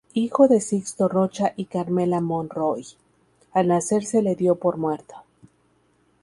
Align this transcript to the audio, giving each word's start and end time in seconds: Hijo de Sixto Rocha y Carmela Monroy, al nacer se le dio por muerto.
Hijo 0.15 0.47
de 0.47 0.61
Sixto 0.61 1.07
Rocha 1.07 1.53
y 1.55 1.65
Carmela 1.65 2.21
Monroy, 2.21 2.87
al 3.53 3.67
nacer 3.67 4.03
se 4.03 4.23
le 4.23 4.35
dio 4.35 4.55
por 4.55 4.77
muerto. 4.77 5.13